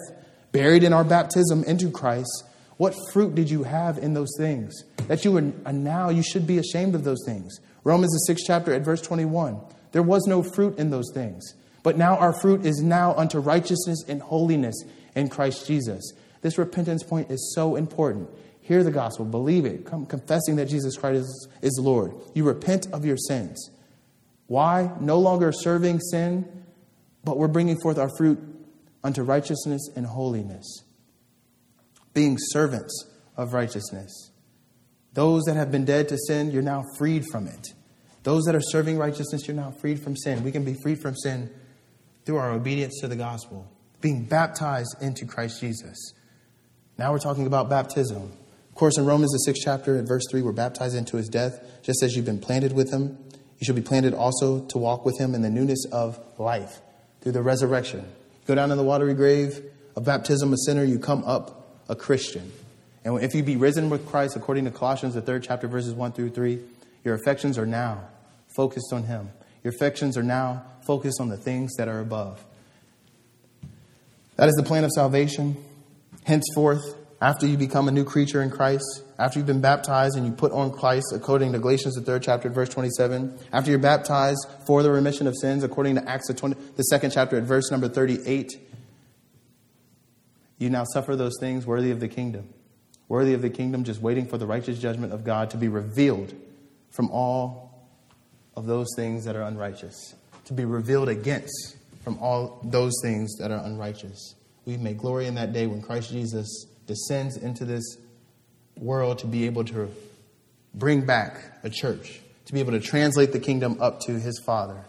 [0.52, 2.44] buried in our baptism into Christ,
[2.76, 4.84] what fruit did you have in those things?
[5.08, 7.58] That you were now you should be ashamed of those things.
[7.82, 9.58] Romans the sixth chapter at verse 21.
[9.92, 11.54] There was no fruit in those things.
[11.82, 14.74] But now our fruit is now unto righteousness and holiness
[15.14, 16.12] in Christ Jesus.
[16.42, 18.28] This repentance point is so important.
[18.60, 22.12] Hear the gospel, believe it, come confessing that Jesus Christ is, is Lord.
[22.34, 23.70] You repent of your sins.
[24.46, 24.90] Why?
[25.00, 26.64] No longer serving sin,
[27.24, 28.38] but we're bringing forth our fruit
[29.02, 30.82] unto righteousness and holiness.
[32.12, 34.30] Being servants of righteousness.
[35.14, 37.68] Those that have been dead to sin, you're now freed from it.
[38.24, 40.42] Those that are serving righteousness, you're now freed from sin.
[40.42, 41.50] We can be freed from sin
[42.24, 43.70] through our obedience to the gospel,
[44.00, 46.14] being baptized into Christ Jesus.
[46.98, 48.32] Now we're talking about baptism.
[48.68, 51.60] Of course, in Romans, the sixth chapter, at verse 3, we're baptized into his death,
[51.82, 53.18] just as you've been planted with him
[53.58, 56.80] you shall be planted also to walk with him in the newness of life
[57.20, 58.04] through the resurrection.
[58.46, 59.62] Go down in the watery grave
[59.96, 62.52] of baptism, a sinner, you come up a Christian.
[63.04, 66.12] And if you be risen with Christ, according to Colossians, the third chapter, verses 1
[66.12, 66.60] through 3,
[67.04, 68.08] your affections are now
[68.56, 69.30] focused on him.
[69.62, 72.44] Your affections are now focused on the things that are above.
[74.36, 75.56] That is the plan of salvation.
[76.24, 76.82] Henceforth,
[77.20, 80.52] after you become a new creature in Christ, after you've been baptized and you put
[80.52, 84.90] on Christ, according to Galatians, the third chapter, verse 27, after you're baptized for the
[84.90, 88.52] remission of sins, according to Acts, the, 20, the second chapter, at verse number 38,
[90.58, 92.48] you now suffer those things worthy of the kingdom.
[93.08, 96.34] Worthy of the kingdom, just waiting for the righteous judgment of God to be revealed
[96.90, 97.86] from all
[98.56, 100.14] of those things that are unrighteous,
[100.46, 104.34] to be revealed against from all those things that are unrighteous.
[104.64, 107.96] We may glory in that day when Christ Jesus descends into this
[108.76, 109.90] world to be able to
[110.74, 114.84] bring back a church, to be able to translate the kingdom up to his Father.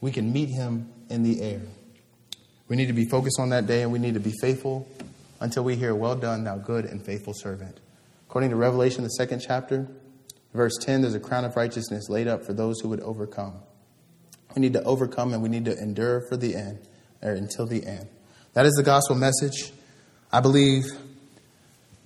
[0.00, 1.62] We can meet him in the air.
[2.68, 4.86] We need to be focused on that day and we need to be faithful
[5.40, 7.80] until we hear, Well done, thou good and faithful servant.
[8.28, 9.88] According to Revelation, the second chapter,
[10.52, 13.54] verse 10, there's a crown of righteousness laid up for those who would overcome.
[14.54, 16.80] We need to overcome and we need to endure for the end,
[17.22, 18.08] or until the end.
[18.52, 19.72] That is the gospel message.
[20.30, 20.84] I believe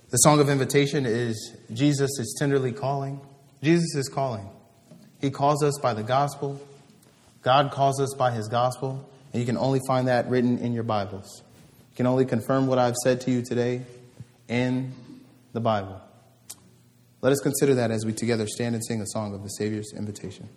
[0.09, 3.19] the song of invitation is Jesus is tenderly calling.
[3.61, 4.47] Jesus is calling.
[5.19, 6.61] He calls us by the gospel.
[7.41, 9.09] God calls us by his gospel.
[9.33, 11.41] And you can only find that written in your Bibles.
[11.91, 13.81] You can only confirm what I've said to you today
[14.47, 14.93] in
[15.51, 15.99] the Bible.
[17.19, 19.91] Let us consider that as we together stand and sing a song of the Savior's
[19.93, 20.47] invitation.